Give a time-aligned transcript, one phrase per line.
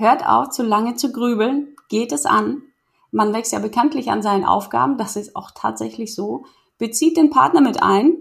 [0.00, 2.62] Hört auf, zu lange zu grübeln, geht es an.
[3.10, 6.44] Man wächst ja bekanntlich an seinen Aufgaben, das ist auch tatsächlich so.
[6.78, 8.16] Bezieht den Partner mit ein,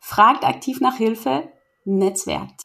[0.00, 1.44] fragt aktiv nach Hilfe,
[1.84, 2.64] netzwerkt.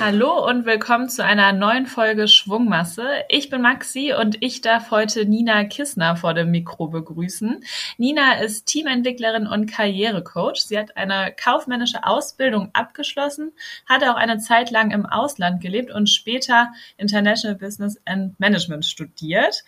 [0.00, 3.06] Hallo und willkommen zu einer neuen Folge Schwungmasse.
[3.28, 7.62] Ich bin Maxi und ich darf heute Nina Kissner vor dem Mikro begrüßen.
[7.98, 10.62] Nina ist Teamentwicklerin und Karrierecoach.
[10.62, 13.52] Sie hat eine kaufmännische Ausbildung abgeschlossen,
[13.84, 19.64] hat auch eine Zeit lang im Ausland gelebt und später International Business and Management studiert.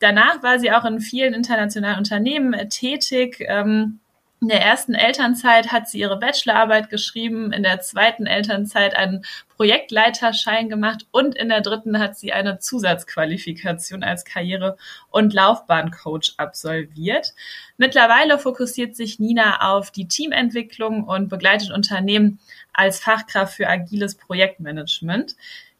[0.00, 3.36] Danach war sie auch in vielen internationalen Unternehmen tätig.
[3.46, 4.00] Ähm,
[4.40, 9.24] in der ersten Elternzeit hat sie ihre Bachelorarbeit geschrieben, in der zweiten Elternzeit einen
[9.56, 14.76] Projektleiterschein gemacht und in der dritten hat sie eine Zusatzqualifikation als Karriere-
[15.08, 17.32] und Laufbahncoach absolviert.
[17.78, 22.38] Mittlerweile fokussiert sich Nina auf die Teamentwicklung und begleitet Unternehmen
[22.74, 25.34] als Fachkraft für agiles Projektmanagement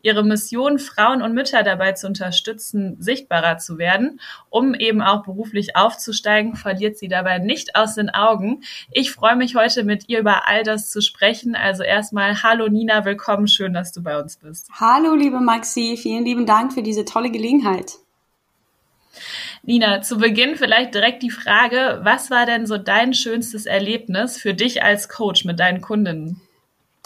[0.06, 5.74] ihre Mission, Frauen und Mütter dabei zu unterstützen, sichtbarer zu werden, um eben auch beruflich
[5.74, 8.62] aufzusteigen, verliert sie dabei nicht aus den Augen.
[8.92, 11.56] Ich freue mich heute mit ihr über all das zu sprechen.
[11.56, 14.68] Also erstmal, hallo Nina, willkommen, schön, dass du bei uns bist.
[14.78, 17.94] Hallo liebe Maxi, vielen lieben Dank für diese tolle Gelegenheit.
[19.64, 24.54] Nina, zu Beginn vielleicht direkt die Frage, was war denn so dein schönstes Erlebnis für
[24.54, 26.40] dich als Coach mit deinen Kundinnen?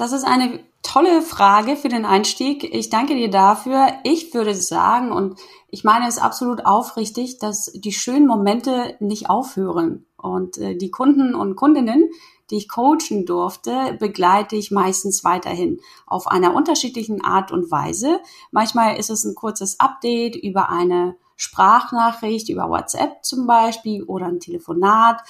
[0.00, 2.64] Das ist eine tolle Frage für den Einstieg.
[2.64, 3.88] Ich danke dir dafür.
[4.02, 10.06] Ich würde sagen, und ich meine es absolut aufrichtig, dass die schönen Momente nicht aufhören.
[10.16, 12.08] Und äh, die Kunden und Kundinnen,
[12.48, 18.20] die ich coachen durfte, begleite ich meistens weiterhin auf einer unterschiedlichen Art und Weise.
[18.52, 24.40] Manchmal ist es ein kurzes Update über eine Sprachnachricht, über WhatsApp zum Beispiel oder ein
[24.40, 25.22] Telefonat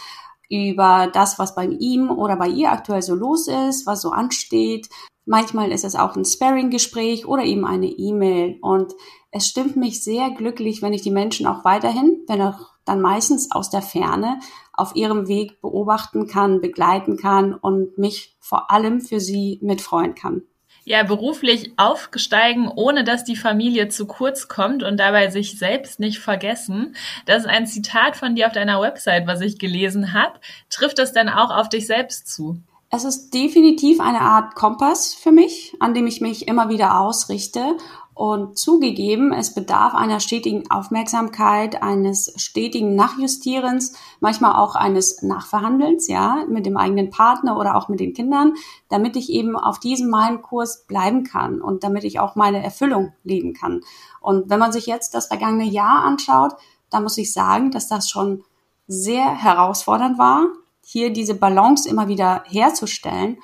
[0.50, 4.88] über das, was bei ihm oder bei ihr aktuell so los ist, was so ansteht.
[5.24, 8.58] Manchmal ist es auch ein Sparing-Gespräch oder eben eine E-Mail.
[8.60, 8.92] Und
[9.30, 13.52] es stimmt mich sehr glücklich, wenn ich die Menschen auch weiterhin, wenn auch dann meistens
[13.52, 14.40] aus der Ferne,
[14.72, 20.42] auf ihrem Weg beobachten kann, begleiten kann und mich vor allem für sie mitfreuen kann
[20.90, 26.18] ja, beruflich aufgesteigen, ohne dass die Familie zu kurz kommt und dabei sich selbst nicht
[26.18, 26.96] vergessen.
[27.26, 30.40] Das ist ein Zitat von dir auf deiner Website, was ich gelesen habe.
[30.68, 32.58] Trifft das denn auch auf dich selbst zu?
[32.90, 37.76] Es ist definitiv eine Art Kompass für mich, an dem ich mich immer wieder ausrichte
[38.20, 46.44] und zugegeben, es bedarf einer stetigen Aufmerksamkeit, eines stetigen Nachjustierens, manchmal auch eines Nachverhandelns, ja,
[46.46, 48.52] mit dem eigenen Partner oder auch mit den Kindern,
[48.90, 53.14] damit ich eben auf diesem meinem Kurs bleiben kann und damit ich auch meine Erfüllung
[53.24, 53.80] leben kann.
[54.20, 56.52] Und wenn man sich jetzt das vergangene Jahr anschaut,
[56.90, 58.44] dann muss ich sagen, dass das schon
[58.86, 60.44] sehr herausfordernd war,
[60.84, 63.38] hier diese Balance immer wieder herzustellen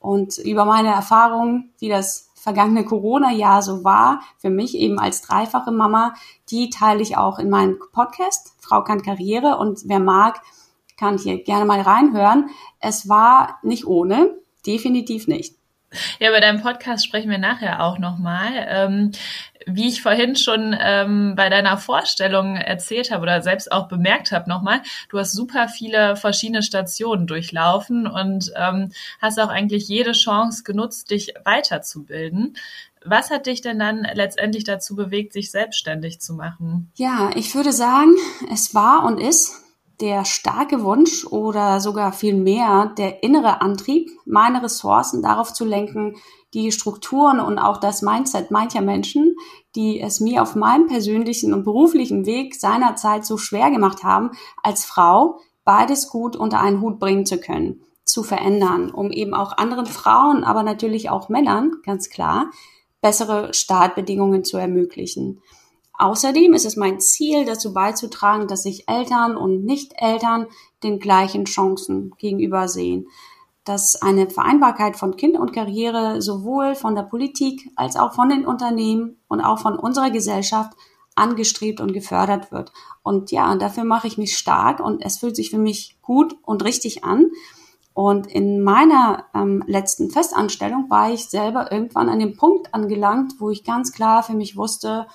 [0.00, 5.70] und über meine Erfahrungen, wie das vergangene Corona-Jahr so war, für mich eben als dreifache
[5.70, 6.14] Mama,
[6.50, 9.58] die teile ich auch in meinem Podcast, Frau kann Karriere.
[9.58, 10.40] Und wer mag,
[10.96, 12.50] kann hier gerne mal reinhören.
[12.80, 14.36] Es war nicht ohne,
[14.66, 15.56] definitiv nicht.
[16.18, 18.50] Ja, bei deinem Podcast sprechen wir nachher auch nochmal.
[18.68, 19.12] Ähm,
[19.66, 24.48] wie ich vorhin schon ähm, bei deiner Vorstellung erzählt habe oder selbst auch bemerkt habe
[24.48, 30.62] nochmal, du hast super viele verschiedene Stationen durchlaufen und ähm, hast auch eigentlich jede Chance
[30.64, 32.56] genutzt, dich weiterzubilden.
[33.04, 36.92] Was hat dich denn dann letztendlich dazu bewegt, sich selbstständig zu machen?
[36.94, 38.14] Ja, ich würde sagen,
[38.52, 39.61] es war und ist
[40.02, 46.16] der starke Wunsch oder sogar viel mehr der innere Antrieb, meine Ressourcen darauf zu lenken,
[46.54, 49.36] die Strukturen und auch das Mindset mancher Menschen,
[49.76, 54.84] die es mir auf meinem persönlichen und beruflichen Weg seinerzeit so schwer gemacht haben, als
[54.84, 59.86] Frau beides gut unter einen Hut bringen zu können, zu verändern, um eben auch anderen
[59.86, 62.50] Frauen, aber natürlich auch Männern, ganz klar,
[63.00, 65.40] bessere Startbedingungen zu ermöglichen.
[65.98, 70.46] Außerdem ist es mein Ziel, dazu beizutragen, dass sich Eltern und Nicht-Eltern
[70.82, 73.08] den gleichen Chancen gegenüber sehen.
[73.64, 78.46] Dass eine Vereinbarkeit von Kind und Karriere sowohl von der Politik als auch von den
[78.46, 80.72] Unternehmen und auch von unserer Gesellschaft
[81.14, 82.72] angestrebt und gefördert wird.
[83.02, 86.64] Und ja, dafür mache ich mich stark und es fühlt sich für mich gut und
[86.64, 87.30] richtig an.
[87.94, 93.50] Und in meiner ähm, letzten Festanstellung war ich selber irgendwann an dem Punkt angelangt, wo
[93.50, 95.06] ich ganz klar für mich wusste,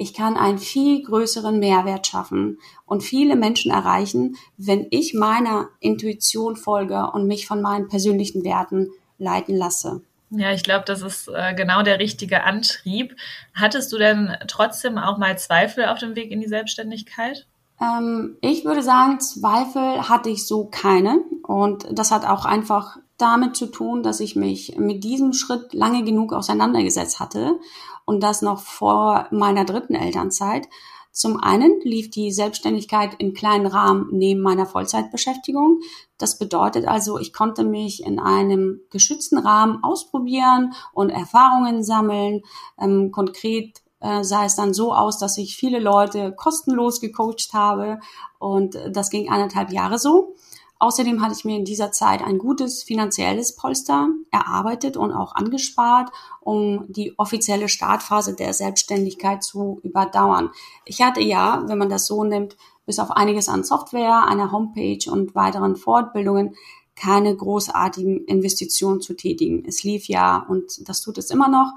[0.00, 6.56] ich kann einen viel größeren Mehrwert schaffen und viele Menschen erreichen, wenn ich meiner Intuition
[6.56, 8.88] folge und mich von meinen persönlichen Werten
[9.18, 10.00] leiten lasse.
[10.30, 13.14] Ja, ich glaube, das ist äh, genau der richtige Antrieb.
[13.52, 17.46] Hattest du denn trotzdem auch mal Zweifel auf dem Weg in die Selbstständigkeit?
[17.78, 21.20] Ähm, ich würde sagen, Zweifel hatte ich so keine.
[21.42, 26.04] Und das hat auch einfach damit zu tun, dass ich mich mit diesem Schritt lange
[26.04, 27.58] genug auseinandergesetzt hatte
[28.04, 30.68] und das noch vor meiner dritten Elternzeit.
[31.12, 35.80] Zum einen lief die Selbstständigkeit in kleinen Rahmen neben meiner Vollzeitbeschäftigung.
[36.18, 42.42] Das bedeutet also, ich konnte mich in einem geschützten Rahmen ausprobieren und Erfahrungen sammeln.
[42.80, 47.98] Ähm, konkret äh, sah es dann so aus, dass ich viele Leute kostenlos gecoacht habe
[48.38, 50.34] und das ging anderthalb Jahre so.
[50.82, 56.10] Außerdem hatte ich mir in dieser Zeit ein gutes finanzielles Polster erarbeitet und auch angespart,
[56.40, 60.48] um die offizielle Startphase der Selbstständigkeit zu überdauern.
[60.86, 62.56] Ich hatte ja, wenn man das so nimmt,
[62.86, 66.56] bis auf einiges an Software, einer Homepage und weiteren Fortbildungen
[66.96, 69.64] keine großartigen Investitionen zu tätigen.
[69.66, 71.72] Es lief ja und das tut es immer noch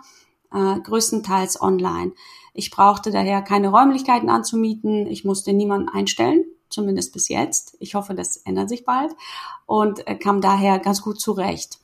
[0.54, 2.14] äh, größtenteils online.
[2.54, 5.08] Ich brauchte daher keine Räumlichkeiten anzumieten.
[5.08, 7.78] Ich musste niemanden einstellen zumindest bis jetzt.
[7.80, 9.16] Ich hoffe, das ändert sich bald
[9.66, 11.80] und äh, kam daher ganz gut zurecht.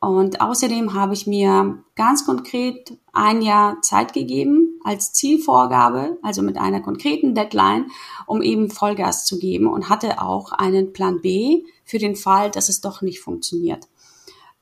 [0.00, 6.56] Und außerdem habe ich mir ganz konkret ein Jahr Zeit gegeben als Zielvorgabe, also mit
[6.56, 7.90] einer konkreten Deadline,
[8.26, 12.70] um eben Vollgas zu geben und hatte auch einen Plan B für den Fall, dass
[12.70, 13.88] es doch nicht funktioniert.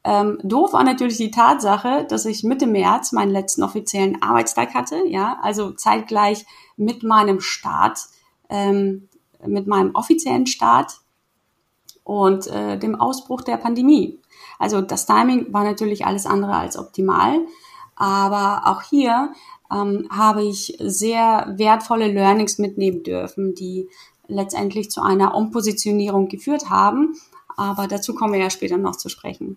[0.03, 5.05] Ähm, doof war natürlich die Tatsache, dass ich Mitte März meinen letzten offiziellen Arbeitstag hatte,
[5.07, 6.47] ja, also zeitgleich
[6.77, 8.01] mit meinem Start
[8.49, 9.09] ähm,
[9.47, 10.99] mit meinem offiziellen Start
[12.05, 14.19] und äh, dem Ausbruch der Pandemie.
[14.59, 17.41] Also das Timing war natürlich alles andere als optimal,
[17.97, 19.33] aber auch hier
[19.73, 23.89] ähm, habe ich sehr wertvolle Learnings mitnehmen dürfen, die
[24.27, 27.15] letztendlich zu einer Umpositionierung geführt haben.
[27.57, 29.57] Aber dazu kommen wir ja später noch zu sprechen.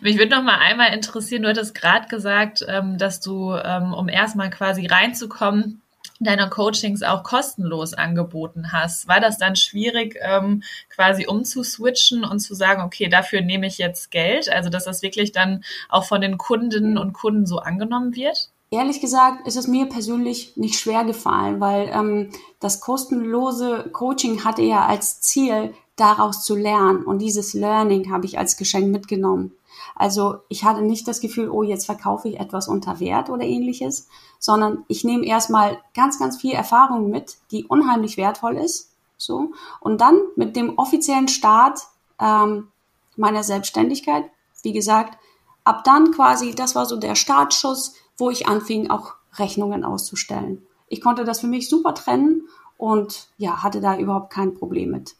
[0.00, 4.08] Mich würde noch mal einmal interessieren, du hattest gerade gesagt, ähm, dass du, ähm, um
[4.08, 5.80] erstmal quasi reinzukommen,
[6.20, 9.08] deine Coachings auch kostenlos angeboten hast.
[9.08, 14.10] War das dann schwierig, ähm, quasi umzuswitchen und zu sagen, okay, dafür nehme ich jetzt
[14.10, 14.48] Geld?
[14.48, 18.50] Also, dass das wirklich dann auch von den Kundinnen und Kunden so angenommen wird?
[18.70, 22.30] Ehrlich gesagt ist es mir persönlich nicht schwer gefallen, weil ähm,
[22.60, 27.04] das kostenlose Coaching hatte ja als Ziel, daraus zu lernen.
[27.04, 29.52] Und dieses Learning habe ich als Geschenk mitgenommen.
[29.94, 34.08] Also ich hatte nicht das Gefühl, oh, jetzt verkaufe ich etwas unter Wert oder ähnliches,
[34.38, 38.90] sondern ich nehme erstmal ganz, ganz viel Erfahrung mit, die unheimlich wertvoll ist.
[39.16, 39.52] So.
[39.80, 41.80] Und dann mit dem offiziellen Start
[42.18, 42.68] ähm,
[43.16, 44.24] meiner Selbstständigkeit,
[44.62, 45.18] wie gesagt,
[45.64, 50.66] ab dann quasi, das war so der Startschuss, wo ich anfing, auch Rechnungen auszustellen.
[50.88, 55.14] Ich konnte das für mich super trennen und ja, hatte da überhaupt kein Problem mit.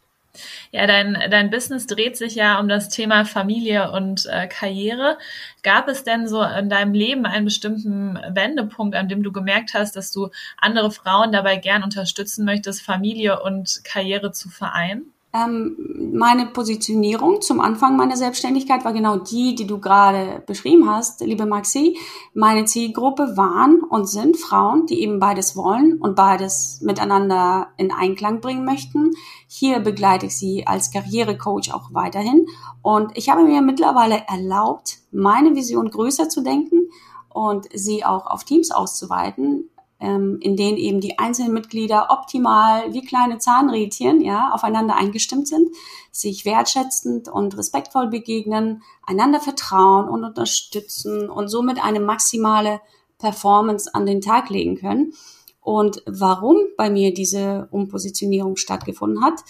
[0.70, 5.18] Ja, dein, dein Business dreht sich ja um das Thema Familie und äh, Karriere.
[5.62, 9.96] Gab es denn so in deinem Leben einen bestimmten Wendepunkt, an dem du gemerkt hast,
[9.96, 15.12] dass du andere Frauen dabei gern unterstützen möchtest, Familie und Karriere zu vereinen?
[15.32, 21.20] Ähm, meine Positionierung zum Anfang meiner Selbstständigkeit war genau die, die du gerade beschrieben hast,
[21.20, 21.96] liebe Maxi.
[22.34, 28.40] Meine Zielgruppe waren und sind Frauen, die eben beides wollen und beides miteinander in Einklang
[28.40, 29.12] bringen möchten.
[29.46, 32.46] Hier begleite ich sie als Karrierecoach auch weiterhin.
[32.82, 36.88] Und ich habe mir mittlerweile erlaubt, meine Vision größer zu denken
[37.28, 43.04] und sie auch auf Teams auszuweiten, ähm, in denen eben die einzelnen Mitglieder optimal wie
[43.04, 45.68] kleine Zahnrädchen ja, aufeinander eingestimmt sind,
[46.10, 52.80] sich wertschätzend und respektvoll begegnen, einander vertrauen und unterstützen und somit eine maximale
[53.18, 55.12] Performance an den Tag legen können.
[55.60, 59.40] Und warum bei mir diese Umpositionierung stattgefunden hat,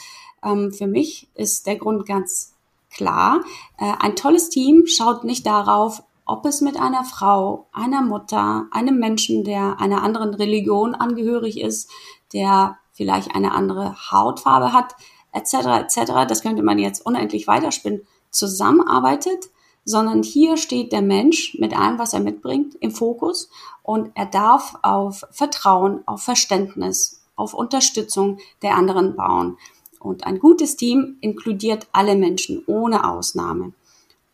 [0.43, 2.55] ähm, für mich ist der Grund ganz
[2.91, 3.41] klar.
[3.79, 9.01] Äh, ein tolles Team schaut nicht darauf, ob es mit einer Frau, einer Mutter, einem
[9.01, 11.91] Menschen, der einer anderen Religion angehörig ist,
[12.33, 14.95] der vielleicht eine andere Hautfarbe hat,
[15.33, 19.51] etc., etc., das könnte man jetzt unendlich weiterspinnen, zusammenarbeitet,
[19.85, 23.51] sondern hier steht der Mensch mit allem, was er mitbringt, im Fokus
[23.83, 29.59] und er darf auf Vertrauen, auf Verständnis, auf Unterstützung der anderen bauen.
[29.99, 33.73] Und ein gutes Team inkludiert alle Menschen ohne Ausnahme.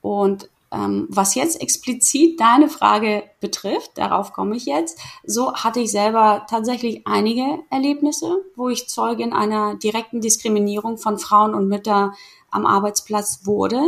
[0.03, 6.47] Und was jetzt explizit deine Frage betrifft, darauf komme ich jetzt, so hatte ich selber
[6.51, 12.13] tatsächlich einige Erlebnisse, wo ich Zeugin einer direkten Diskriminierung von Frauen und Müttern
[12.51, 13.81] am Arbeitsplatz wurde,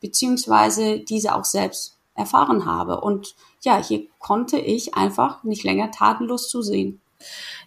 [0.00, 3.00] beziehungsweise diese auch selbst erfahren habe.
[3.00, 7.00] Und ja, hier konnte ich einfach nicht länger tatenlos zusehen.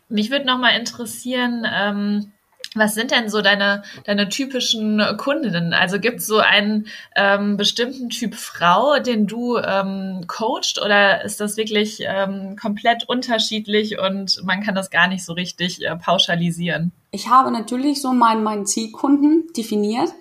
[0.09, 2.31] Mich würde noch mal interessieren, ähm
[2.75, 5.73] was sind denn so deine, deine typischen Kundinnen?
[5.73, 11.39] Also gibt es so einen ähm, bestimmten Typ Frau, den du ähm, coacht oder ist
[11.39, 16.91] das wirklich ähm, komplett unterschiedlich und man kann das gar nicht so richtig äh, pauschalisieren?
[17.11, 20.13] Ich habe natürlich so meinen, meinen Zielkunden definiert.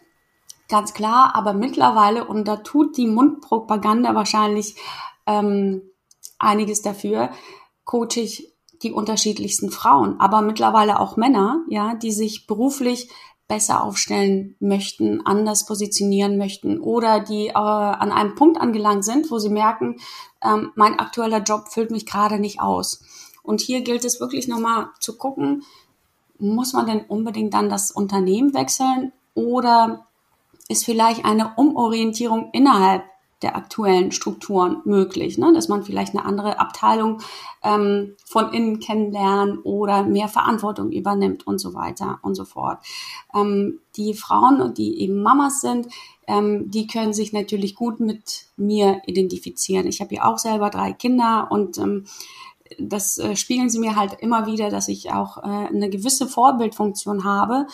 [0.68, 4.74] Ganz klar, aber mittlerweile, und da tut die Mundpropaganda wahrscheinlich
[5.26, 5.82] ähm,
[6.38, 7.30] einiges dafür,
[7.84, 13.08] coache ich die unterschiedlichsten Frauen, aber mittlerweile auch Männer, ja, die sich beruflich
[13.48, 19.38] besser aufstellen möchten, anders positionieren möchten oder die äh, an einem Punkt angelangt sind, wo
[19.38, 19.96] sie merken,
[20.42, 23.02] ähm, mein aktueller Job füllt mich gerade nicht aus.
[23.42, 25.62] Und hier gilt es wirklich nochmal zu gucken,
[26.38, 30.06] muss man denn unbedingt dann das Unternehmen wechseln oder
[30.68, 33.04] ist vielleicht eine Umorientierung innerhalb
[33.42, 35.52] der aktuellen Strukturen möglich, ne?
[35.52, 37.20] dass man vielleicht eine andere Abteilung
[37.62, 42.78] ähm, von innen kennenlernt oder mehr Verantwortung übernimmt und so weiter und so fort.
[43.34, 45.88] Ähm, die Frauen, die eben Mamas sind,
[46.26, 49.86] ähm, die können sich natürlich gut mit mir identifizieren.
[49.86, 52.06] Ich habe ja auch selber drei Kinder und ähm,
[52.78, 57.24] das äh, spiegeln sie mir halt immer wieder, dass ich auch äh, eine gewisse Vorbildfunktion
[57.24, 57.66] habe.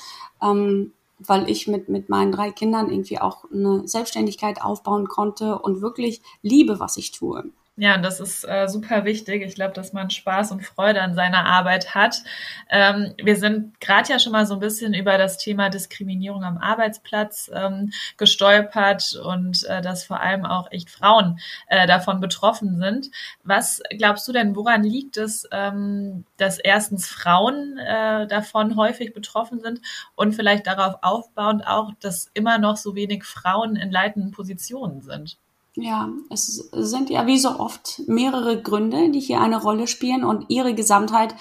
[0.43, 0.93] Ähm,
[1.29, 6.23] weil ich mit, mit meinen drei Kindern irgendwie auch eine Selbstständigkeit aufbauen konnte und wirklich
[6.43, 7.53] liebe, was ich tue.
[7.83, 9.43] Ja, und das ist äh, super wichtig.
[9.43, 12.23] Ich glaube, dass man Spaß und Freude an seiner Arbeit hat.
[12.71, 16.59] Ähm, wir sind gerade ja schon mal so ein bisschen über das Thema Diskriminierung am
[16.59, 23.11] Arbeitsplatz ähm, gestolpert und äh, dass vor allem auch echt Frauen äh, davon betroffen sind.
[23.43, 29.59] Was glaubst du denn, woran liegt es, ähm, dass erstens Frauen äh, davon häufig betroffen
[29.59, 29.81] sind
[30.15, 35.37] und vielleicht darauf aufbauend auch, dass immer noch so wenig Frauen in leitenden Positionen sind?
[35.75, 40.51] Ja, es sind ja wie so oft mehrere Gründe, die hier eine Rolle spielen und
[40.51, 41.35] ihre Gesamtheit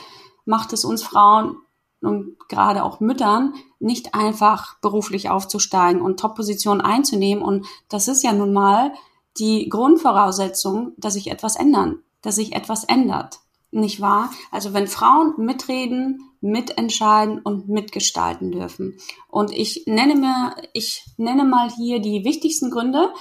[0.46, 1.58] macht es uns Frauen
[2.02, 7.44] und gerade auch Müttern nicht einfach beruflich aufzusteigen und Top-Positionen einzunehmen.
[7.44, 8.94] Und das ist ja nun mal
[9.38, 13.40] die Grundvoraussetzung, dass sich etwas ändern, dass sich etwas ändert.
[13.72, 14.32] Nicht wahr?
[14.52, 18.98] Also wenn Frauen mitreden, mitentscheiden und mitgestalten dürfen.
[19.30, 23.14] Und ich nenne mir, ich nenne mal hier die wichtigsten Gründe,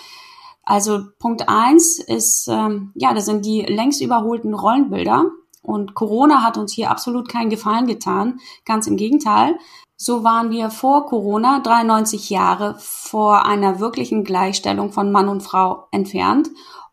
[0.70, 5.24] also Punkt eins ist, ähm, ja, das sind die längst überholten Rollenbilder.
[5.62, 8.38] Und Corona hat uns hier absolut keinen Gefallen getan.
[8.64, 9.58] Ganz im Gegenteil.
[9.96, 15.88] So waren wir vor Corona 93 Jahre vor einer wirklichen Gleichstellung von Mann und Frau
[15.90, 16.50] entfernt.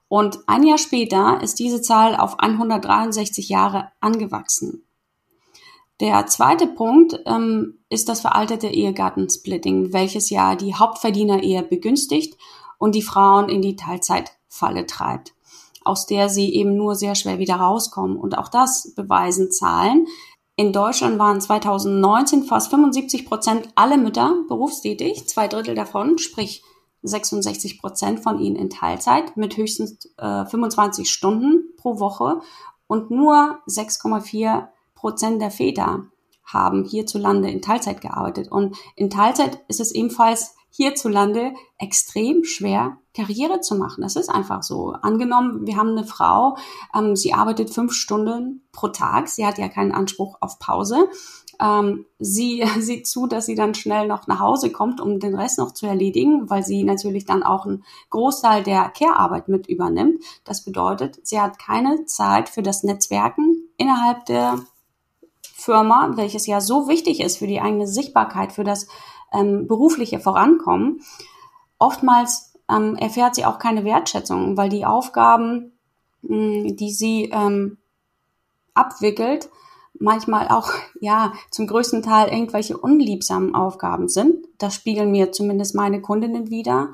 [0.08, 4.88] Und ein Jahr später ist diese Zahl auf 163 Jahre angewachsen.
[6.00, 12.38] Der zweite Punkt ähm, ist das veraltete Ehegattensplitting, welches ja die Hauptverdiener-Ehe begünstigt
[12.78, 15.34] und die Frauen in die Teilzeitfalle treibt,
[15.84, 18.18] aus der sie eben nur sehr schwer wieder rauskommen.
[18.18, 20.08] Und auch das beweisen Zahlen.
[20.56, 26.64] In Deutschland waren 2019 fast 75 Prozent aller Mütter berufstätig, zwei Drittel davon, sprich
[27.04, 32.42] 66 Prozent von ihnen in Teilzeit mit höchstens äh, 25 Stunden pro Woche
[32.88, 36.06] und nur 6,4 Prozent der Väter
[36.44, 38.52] haben hierzulande in Teilzeit gearbeitet.
[38.52, 44.02] Und in Teilzeit ist es ebenfalls hierzulande extrem schwer, Karriere zu machen.
[44.02, 44.90] Das ist einfach so.
[45.02, 46.58] Angenommen, wir haben eine Frau,
[46.96, 51.10] ähm, sie arbeitet fünf Stunden pro Tag, sie hat ja keinen Anspruch auf Pause.
[51.60, 55.58] Ähm, sie sieht zu, dass sie dann schnell noch nach Hause kommt, um den Rest
[55.58, 60.24] noch zu erledigen, weil sie natürlich dann auch einen Großteil der Care-Arbeit mit übernimmt.
[60.44, 64.60] Das bedeutet, sie hat keine Zeit für das Netzwerken innerhalb der
[65.42, 68.88] Firma, welches ja so wichtig ist für die eigene Sichtbarkeit, für das
[69.34, 71.02] ähm, berufliche Vorankommen.
[71.80, 75.74] Oftmals ähm, erfährt sie auch keine Wertschätzung, weil die Aufgaben,
[76.22, 77.78] mh, hm, die sie ähm,
[78.74, 79.50] abwickelt,
[80.00, 84.46] manchmal auch ja zum größten Teil irgendwelche unliebsamen Aufgaben sind.
[84.58, 86.90] Das spiegeln mir zumindest meine Kundinnen wieder.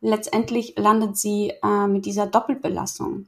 [0.00, 3.26] Letztendlich landet sie äh, mit dieser Doppelbelastung.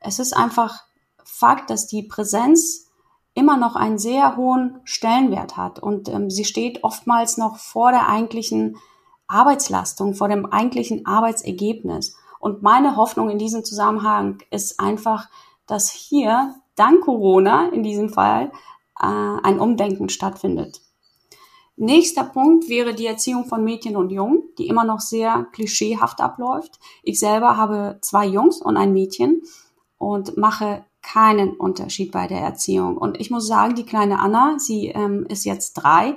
[0.00, 0.84] Es ist einfach
[1.24, 2.90] Fakt, dass die Präsenz
[3.34, 8.08] immer noch einen sehr hohen Stellenwert hat und ähm, sie steht oftmals noch vor der
[8.08, 8.76] eigentlichen
[9.26, 12.16] Arbeitslastung, vor dem eigentlichen Arbeitsergebnis.
[12.38, 15.28] Und meine Hoffnung in diesem Zusammenhang ist einfach,
[15.66, 18.52] dass hier dank Corona in diesem Fall
[19.00, 20.82] äh, ein Umdenken stattfindet.
[21.76, 26.78] Nächster Punkt wäre die Erziehung von Mädchen und Jungen, die immer noch sehr klischeehaft abläuft.
[27.02, 29.42] Ich selber habe zwei Jungs und ein Mädchen
[29.96, 32.96] und mache keinen Unterschied bei der Erziehung.
[32.96, 36.16] Und ich muss sagen, die kleine Anna, sie ähm, ist jetzt drei,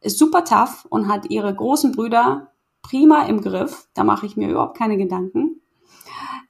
[0.00, 2.50] ist super tough und hat ihre großen Brüder
[2.82, 3.88] prima im Griff.
[3.94, 5.60] Da mache ich mir überhaupt keine Gedanken.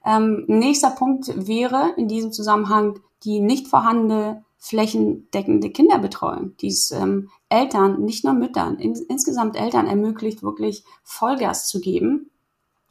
[0.05, 7.29] Ähm, nächster Punkt wäre in diesem Zusammenhang die nicht vorhandene flächendeckende Kinderbetreuung, die es ähm,
[7.49, 12.31] Eltern, nicht nur Müttern, in, insgesamt Eltern ermöglicht, wirklich Vollgas zu geben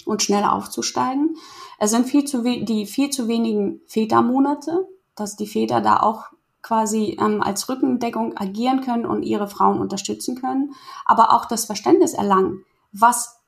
[0.04, 1.36] und schnell aufzusteigen.
[1.84, 6.30] Es sind viel zu die viel zu wenigen Vätermonate, dass die Väter da auch
[6.62, 10.72] quasi ähm, als Rückendeckung agieren können und ihre Frauen unterstützen können,
[11.04, 13.38] aber auch das Verständnis erlangen, was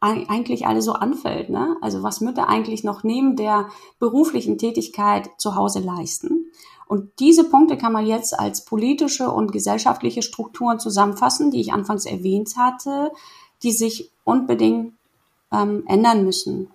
[0.00, 1.48] eigentlich alle so anfällt.
[1.48, 1.76] Ne?
[1.80, 3.68] Also was Mütter eigentlich noch neben der
[4.00, 6.50] beruflichen Tätigkeit zu Hause leisten.
[6.88, 12.04] Und diese Punkte kann man jetzt als politische und gesellschaftliche Strukturen zusammenfassen, die ich anfangs
[12.04, 13.12] erwähnt hatte,
[13.62, 14.94] die sich unbedingt
[15.52, 16.68] ähm, ändern müssen.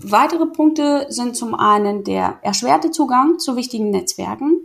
[0.00, 4.60] Weitere Punkte sind zum einen der erschwerte Zugang zu wichtigen Netzwerken,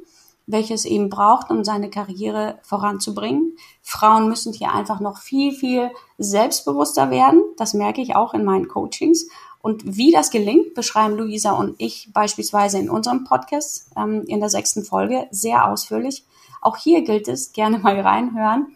[0.48, 3.55] welches eben braucht, um seine Karriere voranzubringen.
[3.81, 7.43] Frauen müssen hier einfach noch viel, viel selbstbewusster werden.
[7.57, 9.27] Das merke ich auch in meinen Coachings.
[9.62, 14.50] Und wie das gelingt, beschreiben Luisa und ich beispielsweise in unserem Podcast ähm, in der
[14.50, 16.24] sechsten Folge sehr ausführlich.
[16.62, 18.75] Auch hier gilt es, gerne mal reinhören.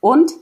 [0.00, 0.32] Und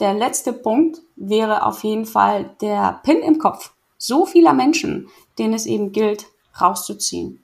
[0.00, 3.73] der letzte Punkt wäre auf jeden Fall der Pin im Kopf
[4.06, 5.08] so vieler Menschen,
[5.38, 6.26] denen es eben gilt,
[6.60, 7.42] rauszuziehen.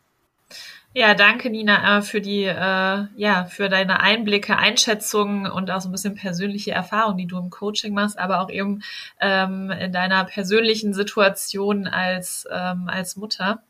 [0.93, 5.89] Ja, danke Nina äh, für die äh, ja für deine Einblicke, Einschätzungen und auch so
[5.89, 8.83] ein bisschen persönliche Erfahrung, die du im Coaching machst, aber auch eben
[9.21, 13.63] ähm, in deiner persönlichen Situation als ähm, als Mutter.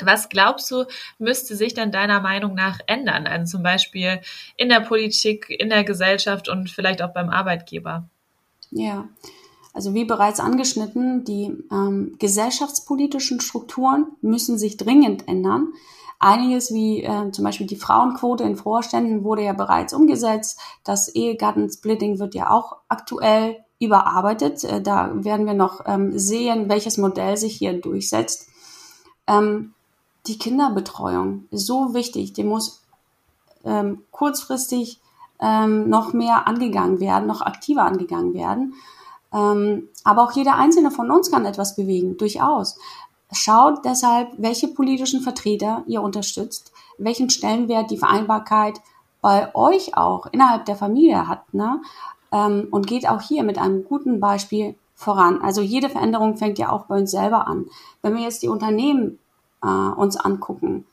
[0.00, 0.86] Was glaubst du,
[1.18, 3.26] müsste sich denn deiner Meinung nach ändern?
[3.26, 4.20] Also zum Beispiel
[4.56, 8.08] in der Politik, in der Gesellschaft und vielleicht auch beim Arbeitgeber?
[8.70, 9.08] Ja,
[9.72, 15.72] also wie bereits angeschnitten, die ähm, gesellschaftspolitischen Strukturen müssen sich dringend ändern.
[16.18, 20.58] Einiges wie äh, zum Beispiel die Frauenquote in Vorständen wurde ja bereits umgesetzt.
[20.82, 24.64] Das Ehegattensplitting wird ja auch aktuell überarbeitet.
[24.64, 28.48] Äh, da werden wir noch ähm, sehen, welches Modell sich hier durchsetzt.
[29.28, 29.74] Ähm,
[30.26, 32.32] die Kinderbetreuung ist so wichtig.
[32.32, 32.82] Die muss
[33.64, 35.00] ähm, kurzfristig
[35.40, 38.74] ähm, noch mehr angegangen werden, noch aktiver angegangen werden.
[39.32, 42.78] Ähm, aber auch jeder einzelne von uns kann etwas bewegen, durchaus.
[43.32, 48.80] Schaut deshalb, welche politischen Vertreter ihr unterstützt, welchen Stellenwert die Vereinbarkeit
[49.20, 51.80] bei euch auch innerhalb der Familie hat, ne?
[52.32, 55.40] Ähm, und geht auch hier mit einem guten Beispiel voran.
[55.42, 57.66] Also jede Veränderung fängt ja auch bei uns selber an.
[58.02, 59.18] Wenn wir jetzt die Unternehmen
[59.62, 60.86] äh, uns angucken,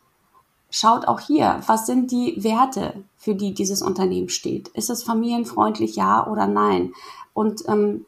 [0.70, 4.68] schaut auch hier, was sind die Werte, für die dieses Unternehmen steht?
[4.70, 6.94] Ist es familienfreundlich, ja oder nein?
[7.34, 8.06] Und ähm,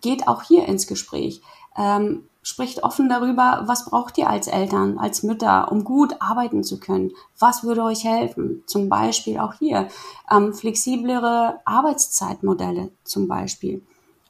[0.00, 1.40] geht auch hier ins Gespräch.
[1.76, 6.80] Ähm, spricht offen darüber, was braucht ihr als Eltern, als Mütter, um gut arbeiten zu
[6.80, 7.12] können?
[7.38, 8.62] Was würde euch helfen?
[8.66, 9.88] Zum Beispiel auch hier
[10.30, 13.82] ähm, flexiblere Arbeitszeitmodelle zum Beispiel.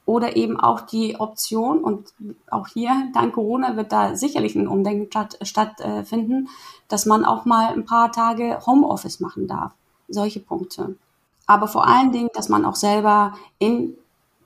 [0.05, 2.13] Oder eben auch die Option, und
[2.49, 7.45] auch hier, dank Corona wird da sicherlich ein Umdenken stattfinden, statt, äh, dass man auch
[7.45, 9.71] mal ein paar Tage Homeoffice machen darf.
[10.07, 10.95] Solche Punkte.
[11.45, 13.95] Aber vor allen Dingen, dass man auch selber in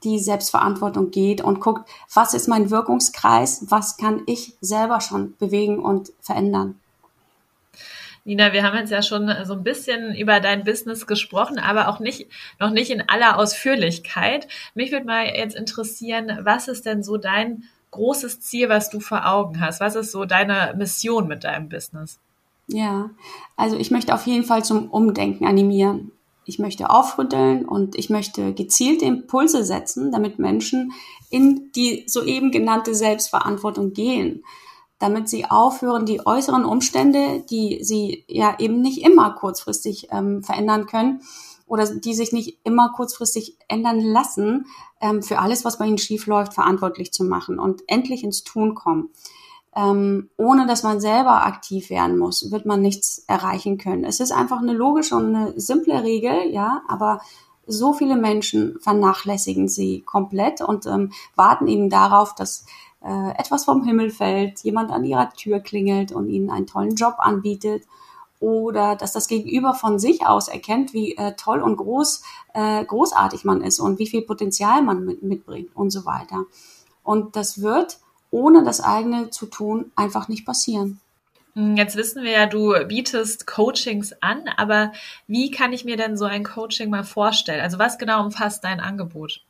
[0.04, 5.80] die Selbstverantwortung geht und guckt, was ist mein Wirkungskreis, was kann ich selber schon bewegen
[5.80, 6.80] und verändern.
[8.26, 12.00] Nina, wir haben jetzt ja schon so ein bisschen über dein Business gesprochen, aber auch
[12.00, 14.48] nicht, noch nicht in aller Ausführlichkeit.
[14.76, 19.28] Mich würde mal jetzt interessieren, was ist denn so dein großes Ziel, was du vor
[19.30, 19.82] Augen hast?
[19.82, 22.18] Was ist so deine Mission mit deinem Business?
[22.68, 23.10] Ja,
[23.58, 26.12] also ich möchte auf jeden Fall zum Umdenken animieren
[26.45, 30.91] ich möchte aufrütteln und ich möchte gezielte Impulse setzen, damit Menschen
[31.29, 34.43] in die soeben genannte Selbstverantwortung gehen,
[34.99, 40.86] damit sie aufhören, die äußeren Umstände, die sie ja eben nicht immer kurzfristig ähm, verändern
[40.86, 41.21] können
[41.65, 44.67] oder die sich nicht immer kurzfristig ändern lassen,
[45.01, 48.75] ähm, für alles, was bei ihnen schief läuft, verantwortlich zu machen und endlich ins Tun
[48.75, 49.10] kommen
[49.75, 54.03] ähm, ohne dass man selber aktiv werden muss, wird man nichts erreichen können.
[54.03, 57.21] Es ist einfach eine logische und eine simple Regel, ja, aber
[57.65, 62.65] so viele Menschen vernachlässigen sie komplett und ähm, warten eben darauf, dass
[63.03, 67.15] äh, etwas vom Himmel fällt, jemand an ihrer Tür klingelt und ihnen einen tollen Job
[67.17, 67.83] anbietet
[68.39, 73.45] oder dass das Gegenüber von sich aus erkennt, wie äh, toll und groß, äh, großartig
[73.45, 76.45] man ist und wie viel Potenzial man mit, mitbringt und so weiter.
[77.03, 77.99] Und das wird
[78.34, 81.00] ohne das eigene zu tun einfach nicht passieren.
[81.54, 84.91] Hm, jetzt wissen wir ja, du bietest Coachings an, aber
[85.28, 87.62] wie kann ich mir denn so ein Coaching mal vorstellen?
[87.62, 89.41] Also was genau umfasst dein Angebot?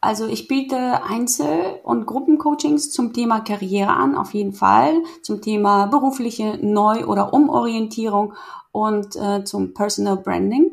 [0.00, 5.86] Also ich biete Einzel- und Gruppencoachings zum Thema Karriere an, auf jeden Fall, zum Thema
[5.86, 8.34] berufliche Neu- oder Umorientierung
[8.72, 10.71] und äh, zum Personal Branding.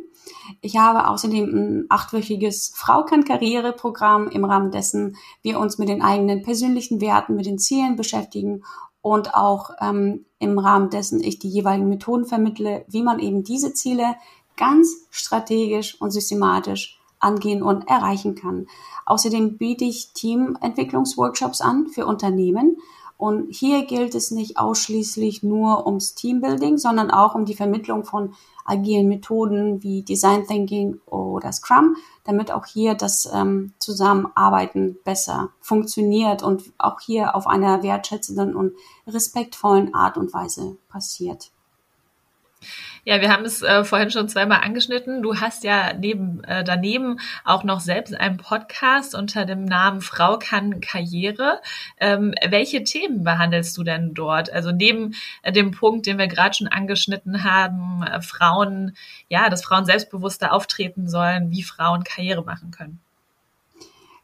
[0.62, 5.90] Ich habe außerdem ein achtwöchiges Frau kann Karriere Programm, im Rahmen dessen wir uns mit
[5.90, 8.64] den eigenen persönlichen Werten, mit den Zielen beschäftigen
[9.02, 13.74] und auch ähm, im Rahmen dessen ich die jeweiligen Methoden vermittle, wie man eben diese
[13.74, 14.16] Ziele
[14.58, 18.68] ganz strategisch und systematisch angehen und erreichen kann.
[19.06, 22.78] Außerdem biete ich Teamentwicklungsworkshops an für Unternehmen.
[23.18, 28.34] Und hier gilt es nicht ausschließlich nur ums Teambuilding, sondern auch um die Vermittlung von
[28.70, 36.44] agilen Methoden wie Design Thinking oder Scrum, damit auch hier das ähm, Zusammenarbeiten besser funktioniert
[36.44, 38.74] und auch hier auf einer wertschätzenden und
[39.08, 41.52] respektvollen Art und Weise passiert.
[43.06, 45.24] Ja, wir haben es äh, vorhin schon zweimal angeschnitten.
[45.24, 50.38] Du hast ja neben, äh, daneben auch noch selbst einen Podcast unter dem Namen Frau
[50.38, 51.62] kann Karriere.
[52.00, 54.52] Ähm, welche Themen behandelst du denn dort?
[54.52, 58.96] Also neben äh, dem Punkt, den wir gerade schon angeschnitten haben, äh, Frauen,
[59.30, 63.00] ja, dass Frauen selbstbewusster auftreten sollen, wie Frauen Karriere machen können.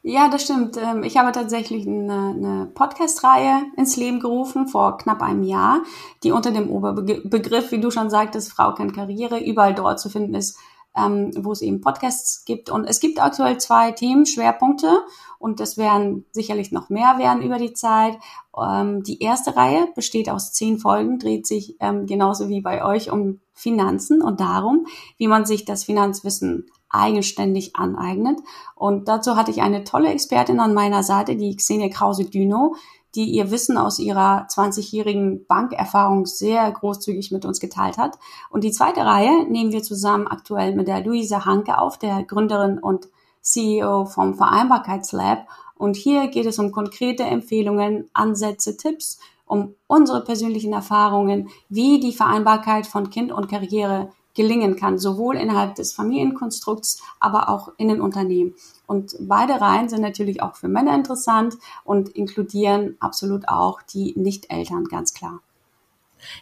[0.07, 0.77] Ja, das stimmt.
[0.77, 5.81] Ähm, ich habe tatsächlich eine, eine Podcast-Reihe ins Leben gerufen vor knapp einem Jahr,
[6.21, 10.35] die unter dem Oberbegriff, wie du schon sagtest, Frau kann Karriere, überall dort zu finden
[10.35, 10.59] ist,
[10.95, 12.69] ähm, wo es eben Podcasts gibt.
[12.69, 15.03] Und es gibt aktuell zwei Themenschwerpunkte
[15.39, 18.15] und das werden sicherlich noch mehr werden über die Zeit.
[18.55, 23.39] Ähm, die erste Reihe besteht aus zehn Folgen, dreht sich genauso wie bei euch um
[23.55, 24.85] Finanzen und darum,
[25.17, 28.39] wie man sich das Finanzwissen eigenständig aneignet.
[28.75, 32.75] Und dazu hatte ich eine tolle Expertin an meiner Seite, die Xenia Krause-Düno,
[33.15, 38.19] die ihr Wissen aus ihrer 20-jährigen Bankerfahrung sehr großzügig mit uns geteilt hat.
[38.49, 42.77] Und die zweite Reihe nehmen wir zusammen aktuell mit der Luisa Hanke auf, der Gründerin
[42.77, 43.07] und
[43.41, 45.47] CEO vom Vereinbarkeitslab.
[45.77, 52.13] Und hier geht es um konkrete Empfehlungen, Ansätze, Tipps, um unsere persönlichen Erfahrungen, wie die
[52.13, 58.01] Vereinbarkeit von Kind und Karriere gelingen kann, sowohl innerhalb des Familienkonstrukts, aber auch in den
[58.01, 58.53] Unternehmen.
[58.85, 64.85] Und beide Reihen sind natürlich auch für Männer interessant und inkludieren absolut auch die Nicht-Eltern,
[64.85, 65.39] ganz klar.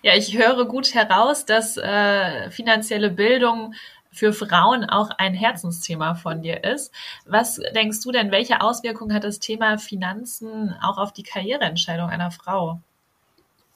[0.01, 3.73] Ja, ich höre gut heraus, dass äh, finanzielle Bildung
[4.11, 6.91] für Frauen auch ein Herzensthema von dir ist.
[7.25, 12.31] Was denkst du denn, welche Auswirkungen hat das Thema Finanzen auch auf die Karriereentscheidung einer
[12.31, 12.79] Frau?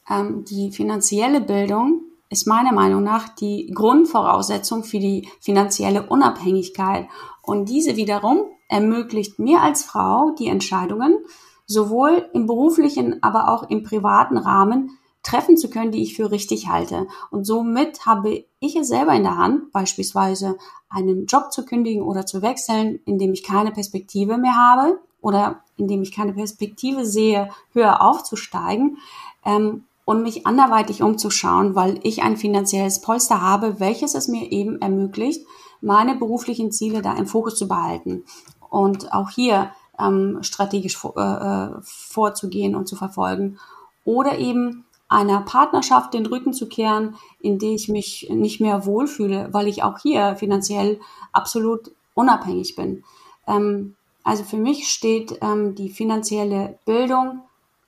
[0.10, 7.08] Ähm, die finanzielle Bildung ist meiner Meinung nach die Grundvoraussetzung für die finanzielle Unabhängigkeit.
[7.42, 11.18] Und diese wiederum ermöglicht mir als Frau die Entscheidungen,
[11.66, 16.70] sowohl im beruflichen, aber auch im privaten Rahmen treffen zu können, die ich für richtig
[16.70, 17.08] halte.
[17.32, 20.58] Und somit habe ich es selber in der Hand, beispielsweise
[20.90, 25.64] einen Job zu kündigen oder zu wechseln, in dem ich keine Perspektive mehr habe oder
[25.76, 28.98] in dem ich keine Perspektive sehe, höher aufzusteigen.
[29.44, 34.82] Ähm, und mich anderweitig umzuschauen, weil ich ein finanzielles Polster habe, welches es mir eben
[34.82, 35.46] ermöglicht,
[35.82, 38.24] meine beruflichen Ziele da im Fokus zu behalten
[38.70, 43.60] und auch hier ähm, strategisch vor, äh, vorzugehen und zu verfolgen
[44.06, 49.50] oder eben einer Partnerschaft den Rücken zu kehren, in der ich mich nicht mehr wohlfühle,
[49.52, 51.02] weil ich auch hier finanziell
[51.34, 53.04] absolut unabhängig bin.
[53.46, 57.42] Ähm, also für mich steht ähm, die finanzielle Bildung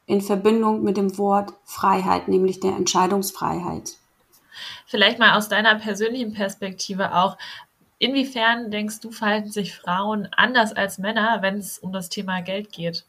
[0.09, 3.97] in Verbindung mit dem Wort Freiheit, nämlich der Entscheidungsfreiheit.
[4.87, 7.37] Vielleicht mal aus deiner persönlichen Perspektive auch,
[7.99, 12.71] inwiefern denkst du, verhalten sich Frauen anders als Männer, wenn es um das Thema Geld
[12.71, 13.05] geht?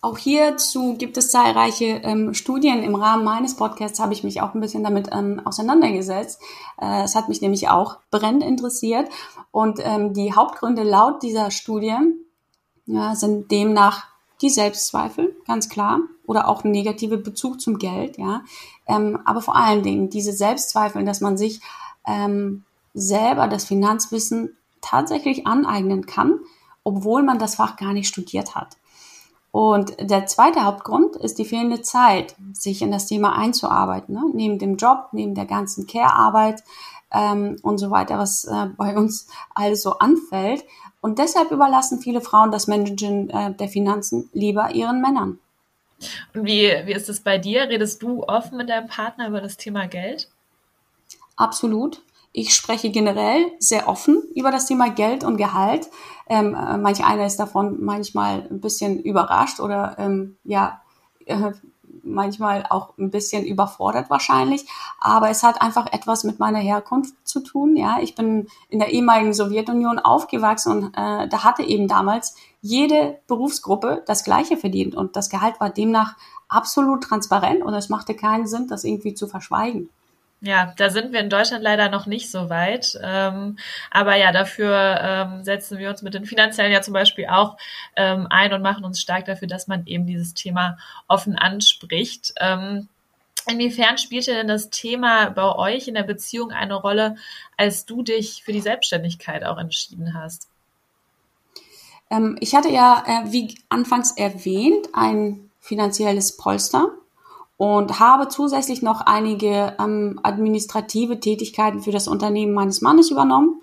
[0.00, 2.82] Auch hierzu gibt es zahlreiche ähm, Studien.
[2.82, 6.40] Im Rahmen meines Podcasts habe ich mich auch ein bisschen damit ähm, auseinandergesetzt.
[6.80, 9.10] Äh, es hat mich nämlich auch brennend interessiert.
[9.50, 11.96] Und ähm, die Hauptgründe laut dieser Studie
[12.86, 14.06] ja, sind demnach
[14.40, 18.42] die Selbstzweifel, ganz klar, oder auch ein negativer Bezug zum Geld, ja.
[18.86, 21.60] Ähm, aber vor allen Dingen diese Selbstzweifel, dass man sich
[22.06, 26.40] ähm, selber das Finanzwissen tatsächlich aneignen kann,
[26.84, 28.76] obwohl man das Fach gar nicht studiert hat.
[29.50, 34.14] Und der zweite Hauptgrund ist die fehlende Zeit, sich in das Thema einzuarbeiten.
[34.14, 34.22] Ne?
[34.34, 36.62] Neben dem Job, neben der ganzen Care-Arbeit
[37.12, 40.64] ähm, und so weiter, was äh, bei uns alles so anfällt,
[41.00, 45.38] und deshalb überlassen viele Frauen das Managen äh, der Finanzen lieber ihren Männern.
[46.34, 47.68] Und wie, wie ist es bei dir?
[47.68, 50.28] Redest du offen mit deinem Partner über das Thema Geld?
[51.36, 52.02] Absolut.
[52.32, 55.88] Ich spreche generell sehr offen über das Thema Geld und Gehalt.
[56.28, 60.82] Ähm, äh, manch einer ist davon manchmal ein bisschen überrascht oder ähm, ja,
[61.26, 61.52] äh,
[62.12, 64.66] manchmal auch ein bisschen überfordert wahrscheinlich,
[65.00, 67.76] aber es hat einfach etwas mit meiner Herkunft zu tun.
[67.76, 73.18] Ja, ich bin in der ehemaligen Sowjetunion aufgewachsen und äh, da hatte eben damals jede
[73.26, 76.16] Berufsgruppe das Gleiche verdient und das Gehalt war demnach
[76.48, 79.90] absolut transparent und es machte keinen Sinn, das irgendwie zu verschweigen.
[80.40, 82.96] Ja, da sind wir in Deutschland leider noch nicht so weit.
[83.02, 83.58] Ähm,
[83.90, 87.56] aber ja, dafür ähm, setzen wir uns mit den finanziellen ja zum Beispiel auch
[87.96, 92.34] ähm, ein und machen uns stark dafür, dass man eben dieses Thema offen anspricht.
[92.38, 92.88] Ähm,
[93.48, 97.16] inwiefern spielte denn das Thema bei euch in der Beziehung eine Rolle,
[97.56, 100.48] als du dich für die Selbstständigkeit auch entschieden hast?
[102.10, 106.92] Ähm, ich hatte ja, äh, wie anfangs erwähnt, ein finanzielles Polster
[107.58, 113.60] und habe zusätzlich noch einige ähm, administrative Tätigkeiten für das Unternehmen meines Mannes übernommen,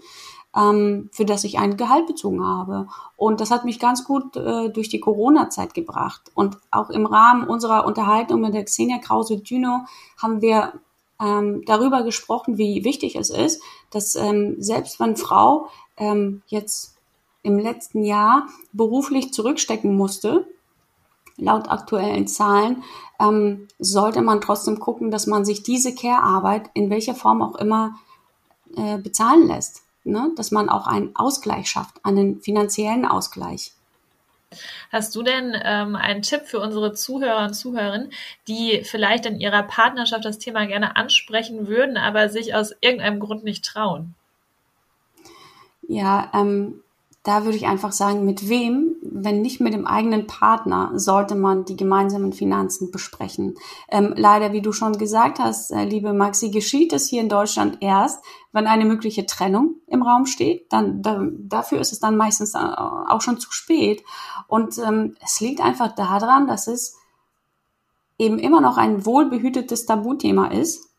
[0.55, 2.88] ähm, für das ich ein Gehalt bezogen habe.
[3.15, 6.21] Und das hat mich ganz gut äh, durch die Corona-Zeit gebracht.
[6.36, 9.86] Und auch im Rahmen unserer Unterhaltung mit der Xenia Krause-Düno
[10.21, 10.73] haben wir
[11.21, 16.97] ähm, darüber gesprochen, wie wichtig es ist, dass ähm, selbst wenn Frau ähm, jetzt
[17.43, 20.47] im letzten Jahr beruflich zurückstecken musste,
[21.38, 22.84] laut aktuellen Zahlen,
[23.19, 27.95] ähm, sollte man trotzdem gucken, dass man sich diese Care-Arbeit in welcher Form auch immer
[28.76, 29.84] äh, bezahlen lässt.
[30.04, 30.32] Ne?
[30.36, 33.71] Dass man auch einen Ausgleich schafft, einen finanziellen Ausgleich.
[34.91, 38.12] Hast du denn ähm, einen Tipp für unsere Zuhörer und Zuhörerinnen,
[38.48, 43.43] die vielleicht in ihrer Partnerschaft das Thema gerne ansprechen würden, aber sich aus irgendeinem Grund
[43.43, 44.13] nicht trauen?
[45.88, 46.82] Ja, ähm,
[47.24, 51.65] da würde ich einfach sagen, mit wem, wenn nicht mit dem eigenen Partner, sollte man
[51.65, 53.56] die gemeinsamen Finanzen besprechen.
[53.89, 57.78] Ähm, leider, wie du schon gesagt hast, äh, liebe Maxi, geschieht es hier in Deutschland
[57.82, 60.71] erst, wenn eine mögliche Trennung im Raum steht.
[60.71, 64.04] Dann, dann dafür ist es dann meistens äh, auch schon zu spät.
[64.47, 66.97] Und ähm, es liegt einfach daran, dass es
[68.17, 70.89] eben immer noch ein wohlbehütetes Tabuthema ist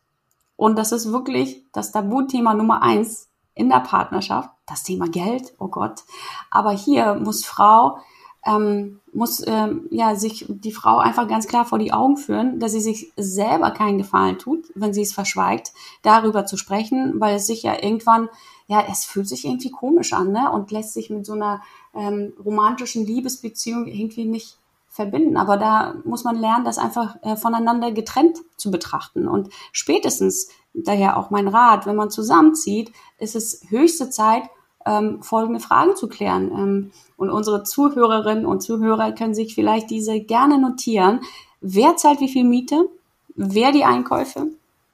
[0.57, 3.26] und das ist wirklich das Tabuthema Nummer eins
[3.57, 6.03] in der Partnerschaft das Thema Geld, oh Gott.
[6.49, 7.97] Aber hier muss Frau,
[8.45, 12.71] ähm, muss ähm, ja sich die Frau einfach ganz klar vor die Augen führen, dass
[12.71, 17.47] sie sich selber keinen Gefallen tut, wenn sie es verschweigt, darüber zu sprechen, weil es
[17.47, 18.29] sich ja irgendwann,
[18.67, 20.51] ja, es fühlt sich irgendwie komisch an, ne?
[20.51, 21.61] Und lässt sich mit so einer
[21.93, 24.57] ähm, romantischen Liebesbeziehung irgendwie nicht
[24.97, 25.37] verbinden.
[25.37, 29.27] Aber da muss man lernen, das einfach äh, voneinander getrennt zu betrachten.
[29.27, 30.49] Und spätestens,
[30.83, 34.43] daher auch mein Rat, wenn man zusammenzieht, ist es höchste Zeit,
[34.85, 36.51] ähm, folgende Fragen zu klären.
[36.51, 41.21] Ähm, und unsere Zuhörerinnen und Zuhörer können sich vielleicht diese gerne notieren.
[41.61, 42.89] Wer zahlt wie viel Miete?
[43.35, 44.47] Wer die Einkäufe?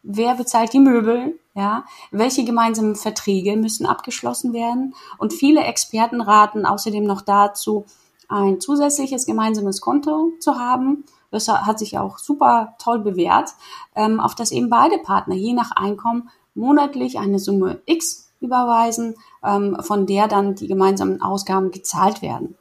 [0.03, 1.39] Wer bezahlt die Möbel?
[1.55, 4.95] Ja, welche gemeinsamen Verträge müssen abgeschlossen werden?
[5.19, 7.85] Und viele Experten raten außerdem noch dazu,
[8.27, 11.03] ein zusätzliches gemeinsames Konto zu haben.
[11.33, 13.49] Das hat sich auch super toll bewährt,
[13.95, 19.77] ähm, auf das eben beide Partner je nach Einkommen monatlich eine Summe X überweisen, ähm,
[19.81, 22.55] von der dann die gemeinsamen Ausgaben gezahlt werden.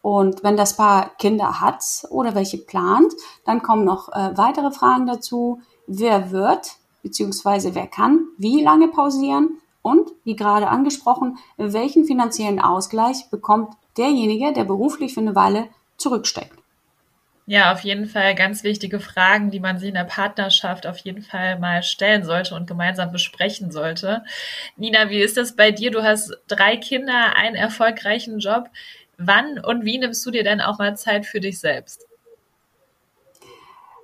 [0.00, 3.12] Und wenn das Paar Kinder hat oder welche plant,
[3.44, 5.60] dann kommen noch äh, weitere Fragen dazu.
[5.86, 7.74] Wer wird bzw.
[7.74, 9.58] wer kann wie lange pausieren?
[9.82, 16.58] Und, wie gerade angesprochen, welchen finanziellen Ausgleich bekommt derjenige, der beruflich für eine Weile zurücksteckt?
[17.48, 21.22] Ja, auf jeden Fall ganz wichtige Fragen, die man sich in der Partnerschaft auf jeden
[21.22, 24.24] Fall mal stellen sollte und gemeinsam besprechen sollte.
[24.76, 25.92] Nina, wie ist das bei dir?
[25.92, 28.68] Du hast drei Kinder, einen erfolgreichen Job.
[29.16, 32.04] Wann und wie nimmst du dir denn auch mal Zeit für dich selbst?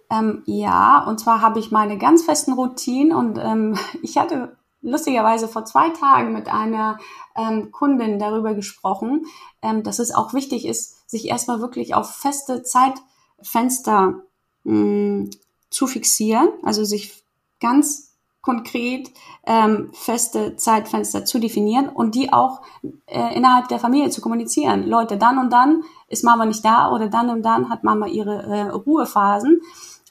[0.08, 5.48] Ähm, ja, und zwar habe ich meine ganz festen Routinen und ähm, ich hatte lustigerweise
[5.48, 6.98] vor zwei Tagen mit einer
[7.36, 9.26] ähm, Kundin darüber gesprochen,
[9.62, 12.94] ähm, dass es auch wichtig ist, sich erstmal wirklich auf feste Zeit
[13.42, 14.22] Fenster
[14.64, 15.30] mh, mm,
[15.70, 17.24] zu fixieren, also sich
[17.60, 19.08] ganz konkret
[19.46, 22.60] ähm, feste Zeitfenster zu definieren und die auch
[23.06, 24.88] äh, innerhalb der Familie zu kommunizieren.
[24.88, 28.42] Leute, dann und dann ist Mama nicht da oder dann und dann hat Mama ihre
[28.42, 29.60] äh, Ruhephasen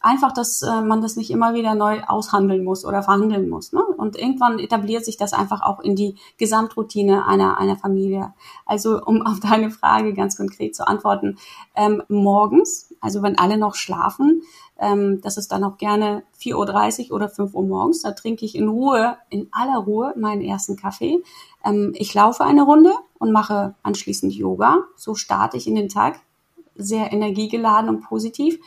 [0.01, 3.71] einfach, dass äh, man das nicht immer wieder neu aushandeln muss oder verhandeln muss.
[3.71, 3.83] Ne?
[3.83, 8.33] Und irgendwann etabliert sich das einfach auch in die Gesamtroutine einer, einer Familie.
[8.65, 11.37] Also um auf deine Frage ganz konkret zu antworten,
[11.75, 14.41] ähm, morgens, also wenn alle noch schlafen,
[14.79, 18.55] ähm, das ist dann auch gerne 4.30 Uhr oder 5 Uhr morgens, da trinke ich
[18.55, 21.21] in Ruhe, in aller Ruhe meinen ersten Kaffee.
[21.63, 24.79] Ähm, ich laufe eine Runde und mache anschließend Yoga.
[24.95, 26.19] So starte ich in den Tag
[26.75, 28.59] sehr energiegeladen und positiv.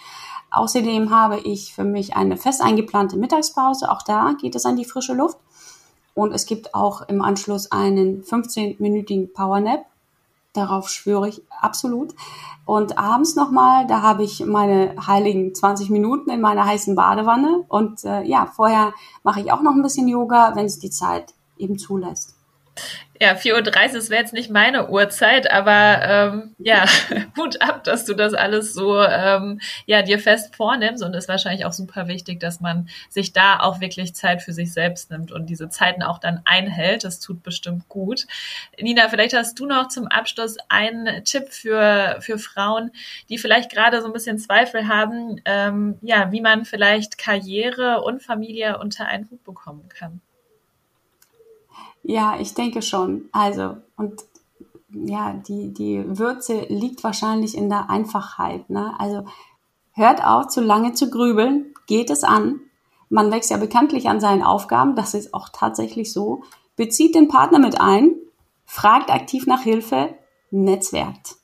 [0.54, 3.90] Außerdem habe ich für mich eine fest eingeplante Mittagspause.
[3.90, 5.38] Auch da geht es an die frische Luft.
[6.14, 9.84] Und es gibt auch im Anschluss einen 15-minütigen Powernap.
[10.52, 12.14] Darauf schwöre ich absolut.
[12.64, 17.64] Und abends nochmal, da habe ich meine heiligen 20 Minuten in meiner heißen Badewanne.
[17.68, 18.92] Und äh, ja, vorher
[19.24, 22.33] mache ich auch noch ein bisschen Yoga, wenn es die Zeit eben zulässt.
[23.20, 26.84] Ja, 4.30 Uhr, das wäre jetzt nicht meine Uhrzeit, aber ähm, ja,
[27.38, 31.64] Hut ab, dass du das alles so ähm, ja, dir fest vornimmst und ist wahrscheinlich
[31.64, 35.46] auch super wichtig, dass man sich da auch wirklich Zeit für sich selbst nimmt und
[35.46, 37.04] diese Zeiten auch dann einhält.
[37.04, 38.26] Das tut bestimmt gut.
[38.80, 42.90] Nina, vielleicht hast du noch zum Abschluss einen Tipp für, für Frauen,
[43.28, 48.24] die vielleicht gerade so ein bisschen Zweifel haben, ähm, ja, wie man vielleicht Karriere und
[48.24, 50.20] Familie unter einen Hut bekommen kann.
[52.04, 53.28] Ja, ich denke schon.
[53.32, 54.22] Also, und
[54.90, 58.70] ja, die, die Würze liegt wahrscheinlich in der Einfachheit.
[58.70, 58.94] Ne?
[58.98, 59.24] Also
[59.92, 62.60] hört auf, zu lange zu grübeln, geht es an.
[63.08, 66.42] Man wächst ja bekanntlich an seinen Aufgaben, das ist auch tatsächlich so.
[66.76, 68.14] Bezieht den Partner mit ein,
[68.66, 70.14] fragt aktiv nach Hilfe,
[70.50, 71.36] netzwerkt.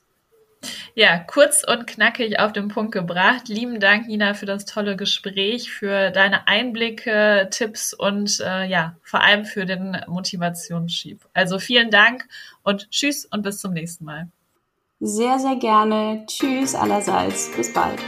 [0.93, 3.47] Ja, kurz und knackig auf den Punkt gebracht.
[3.47, 9.21] Lieben Dank, Nina, für das tolle Gespräch, für deine Einblicke, Tipps und äh, ja, vor
[9.21, 11.25] allem für den Motivationsschieb.
[11.33, 12.27] Also vielen Dank
[12.63, 14.27] und tschüss und bis zum nächsten Mal.
[14.99, 16.25] Sehr, sehr gerne.
[16.27, 17.49] Tschüss allerseits.
[17.55, 17.99] Bis bald.